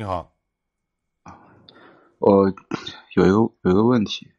[0.00, 0.32] 你好，
[2.20, 2.50] 我
[3.14, 4.32] 有一个有一个问题。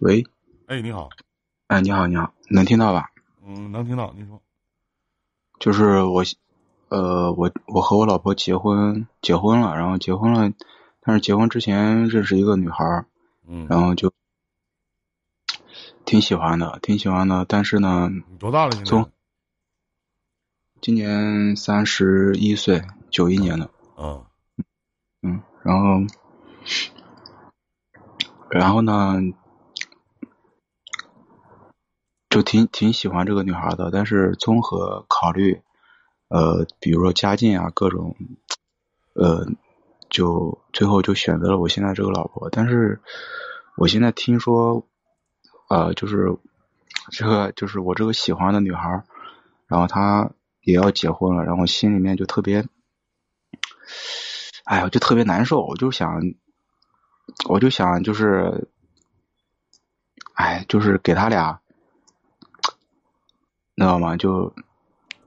[0.00, 0.26] 喂，
[0.66, 1.08] 哎，你好，
[1.68, 3.10] 哎，你好，你好，能听到吧？
[3.42, 4.42] 嗯，能听到，你说，
[5.58, 6.22] 就是我，
[6.90, 10.52] 呃，我我和我老婆结婚结婚了，然后结婚了，
[11.00, 13.06] 但是结婚之前认识一个女孩儿，
[13.46, 14.12] 嗯，然后就
[16.04, 18.72] 挺喜欢的，挺喜欢的，但是呢，你多大了？
[18.72, 19.10] 现在从
[20.80, 24.24] 今年三十一岁，九一年的，嗯
[25.22, 26.06] 嗯，然后，
[28.48, 29.16] 然后呢，
[32.30, 35.60] 就挺挺喜欢这个女孩的，但是综合考虑，
[36.28, 38.14] 呃，比如说家境啊，各种，
[39.14, 39.48] 呃，
[40.08, 42.50] 就最后就选择了我现在这个老婆。
[42.50, 43.00] 但是
[43.76, 44.86] 我现在听说，
[45.68, 46.38] 呃，就是
[47.10, 49.02] 这个就是我这个喜欢的女孩，
[49.66, 50.30] 然后她
[50.68, 52.62] 也要结婚了，然后心里面就特别。
[54.64, 56.20] 哎呀，就特别难受，我就想，
[57.48, 58.68] 我就想，就是，
[60.34, 61.58] 哎，就是给他俩，
[63.76, 64.14] 知道吗？
[64.18, 64.54] 就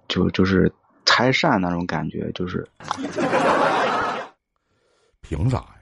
[0.08, 0.72] 就就是
[1.06, 2.70] 拆散那种感觉，就是。
[5.22, 5.74] 凭啥呀？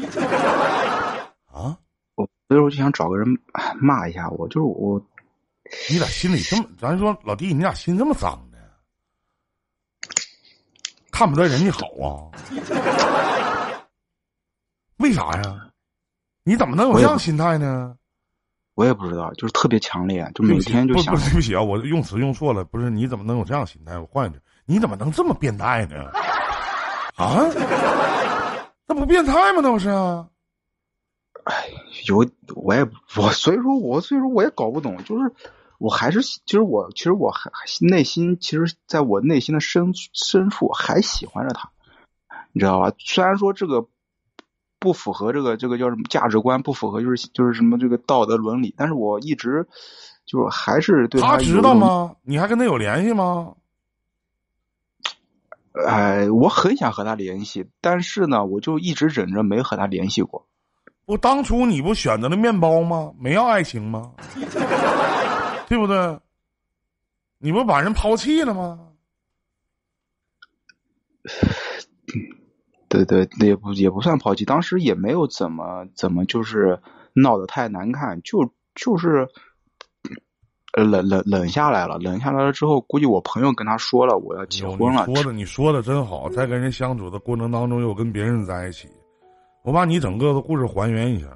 [1.52, 1.76] 啊？
[2.14, 3.28] 我所以说就想找个人
[3.78, 4.98] 骂一下我，就是我。
[5.90, 6.64] 你咋心里这么？
[6.78, 8.49] 咱说老弟，你咋心这么脏呢？
[11.20, 12.32] 看不得人家好啊？
[14.96, 15.68] 为啥呀？
[16.44, 17.94] 你怎么能有这样心态呢？
[18.74, 21.14] 我也不知道，就是特别强烈，就每天就想。
[21.14, 22.64] 不，对不起啊，我用词用错了。
[22.64, 23.98] 不是，你怎么能有这样心态？
[23.98, 26.06] 我换一句，你怎么能这么变态呢？
[27.16, 27.44] 啊？
[28.86, 29.60] 那不变态吗？
[29.62, 29.90] 那不是？
[29.90, 31.68] 哎，
[32.06, 32.82] 有我也
[33.18, 35.30] 我，所以说我所以说我也搞不懂，就是
[35.80, 37.50] 我还是其实我其实我还
[37.80, 41.70] 内心其实在我内心的深深处还喜欢着他，
[42.52, 42.92] 你知道吧？
[42.98, 43.88] 虽然说这个。
[44.82, 49.68] 不符合这个这个叫什么价值观，不符合就是就是什么这个道德伦理，但是我一直
[50.24, 52.16] 就是还是对他知道吗？
[52.22, 53.52] 你还跟他有联系吗？
[55.86, 60.46] 哎，我很想和他联系，但是呢，我就一直忍着没和他联系过。
[61.04, 63.12] 我当初你不选择了面包吗？
[63.18, 64.12] 没要爱情吗？
[65.70, 66.18] 对不对？
[67.38, 68.88] 你不把人抛弃了吗？
[72.88, 76.80] 对对，也不也不算抛弃，当时也没有怎么怎么就是
[77.12, 79.28] 闹得太难看，就就是
[80.72, 85.04] 冷冷冷下来了，冷下来了之后，估计我朋友跟他说了我要结婚了。
[85.04, 88.88] 说的你说的真好，在跟人相处的过程当中又跟别人在一起，
[89.62, 91.28] 我把你整个的故事还原一下，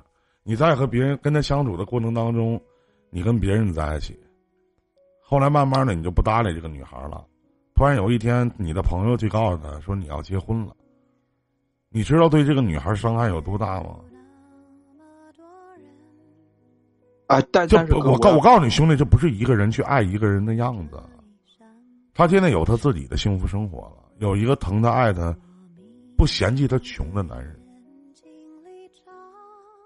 [0.42, 2.60] 你在和别人跟他相处的过程当中，
[3.10, 4.18] 你跟别人在一起，
[5.34, 7.26] 后来慢慢的你就不搭理这个女孩了，
[7.74, 10.72] 突然有一天你的朋友去告诉他说你要结婚了。
[11.88, 13.96] 你知道对这个女孩伤害有多大吗？
[17.26, 21.02] 啊，但但是我告我告诉你兄弟，这不是一个人去爱一个人的样子。
[22.14, 25.36] 他现在有他自己的幸福生活了，有一个疼他爱他、
[26.16, 27.60] 不嫌弃他穷的男人。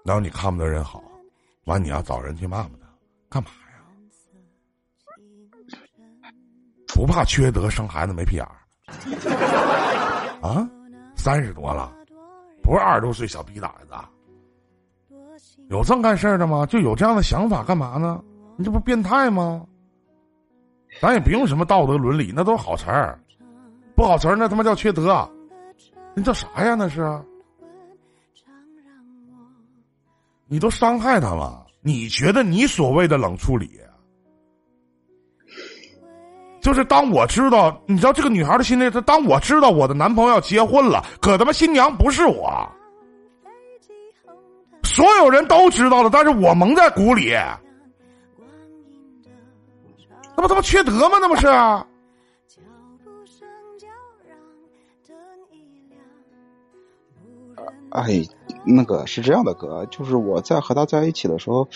[0.05, 1.01] 然后你看不得人好，
[1.65, 2.87] 完你要找人去骂骂他，
[3.29, 3.68] 干嘛呀？
[6.99, 8.51] 不怕缺德生孩子没屁眼儿
[10.41, 10.69] 啊？
[11.15, 11.95] 三十多了。
[12.61, 13.93] 不是二十多岁小逼崽子，
[15.69, 16.65] 有这么干事的吗？
[16.65, 18.21] 就有这样的想法干嘛呢？
[18.57, 19.65] 你这不变态吗？
[20.99, 23.17] 咱也不用什么道德伦理，那都是好词儿，
[23.95, 25.25] 不好词儿那他妈叫缺德，
[26.13, 26.75] 那叫啥呀？
[26.75, 27.17] 那是，
[30.47, 33.79] 你都伤害他了，你觉得你所谓的冷处理？
[36.61, 42.51] 就是当我知道，你知道这个女孩的心里，她当我知道我的男朋友结婚了，可他妈新娘不是我，
[44.83, 47.33] 所有人都知道了，但是我蒙在鼓里，
[50.35, 51.17] 那不他妈缺德吗？
[51.21, 51.47] 那不是？
[57.91, 58.23] 哎，
[58.75, 61.67] 那个是这样的，哥，就是我在和他在一起的时候。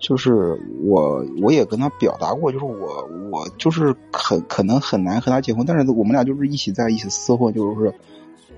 [0.00, 7.92] 就是我，我也跟他表达过，就是我，我就是很可能很难和他结婚，但是我们俩就是一起在一起厮混，就是，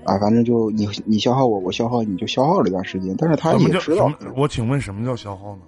[0.03, 3.15] 啊，反正就你你消耗我，我消耗你，就消耗了一段时间。
[3.17, 5.63] 但是他也知道，我请问什么叫消耗呢？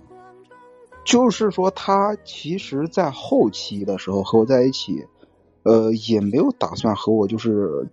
[1.04, 5.08] 就是说他其实，在后期的时候和我在一起，
[5.64, 7.88] 呃，也没有打算和我就是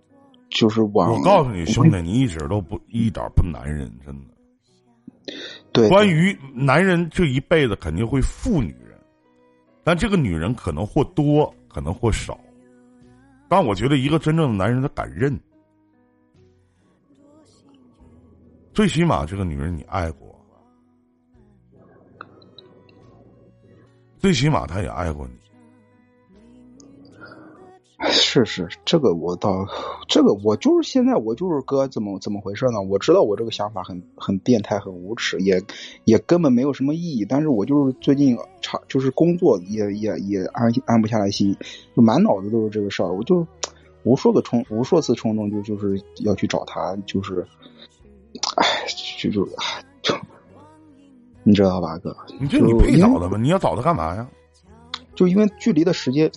[0.51, 1.11] 就是往。
[1.11, 5.33] 我告诉你，兄弟，你一直都不一点不男人，真的。
[5.71, 8.99] 对，关于男人这一辈子肯定会负女人，
[9.83, 12.39] 但这个女人可能或多，可能或少。
[13.47, 15.39] 但我觉得一个真正的男人他敢认，
[18.73, 20.39] 最起码这个女人你爱过，
[24.17, 25.40] 最起码他也爱过你。
[28.09, 29.65] 是是，这个我倒，
[30.07, 32.81] 这个我就是现在我就是哥，怎么怎么回事呢？
[32.81, 35.61] 我知道我这个想法很很变态，很无耻，也
[36.05, 37.25] 也根本没有什么意义。
[37.25, 41.55] 但是我就是最近差就是工作也也也安安不下来心，
[41.95, 43.13] 就满脑子都是这个事儿。
[43.13, 43.45] 我就
[44.03, 47.45] 无数个冲无数次冲动，就就是要去找他，就是，
[48.57, 48.65] 哎，
[49.19, 49.45] 就就
[50.01, 50.15] 就，
[51.43, 52.15] 你知道吧，哥？
[52.39, 53.37] 你就你配找他吧？
[53.37, 54.27] 你要找他干嘛呀？
[55.13, 56.31] 就因为距离的时间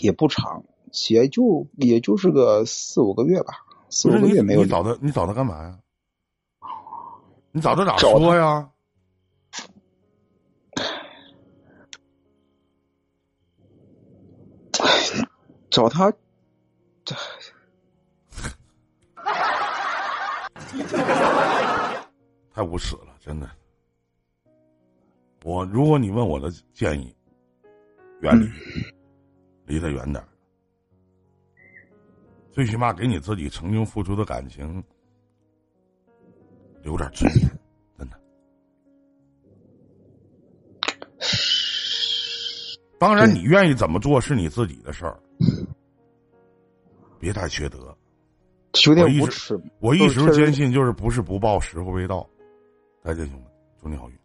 [0.00, 0.62] 也不长。
[1.10, 3.54] 也就也就是个四五个月吧，
[3.90, 4.62] 四五个月没有。
[4.62, 5.78] 你找他，你找他干嘛呀？
[7.52, 8.70] 你找他咋说呀？
[15.70, 16.12] 找他，
[22.52, 23.48] 太无耻了，真的。
[25.44, 27.14] 我如果你问我的建议，
[28.20, 28.48] 远离，
[29.66, 30.24] 离他远点。
[32.58, 34.82] 最起码给你自己曾经付出的感情
[36.82, 37.48] 留点尊严，
[37.96, 38.20] 真的。
[42.98, 45.16] 当然，你愿意怎么做是你自己的事儿，
[47.20, 47.96] 别太缺德。
[48.86, 49.56] 有点无耻。
[49.78, 52.28] 我一直坚信，就是不是不报，时候未到。
[53.04, 53.44] 再见，兄弟，
[53.80, 54.18] 祝你好运。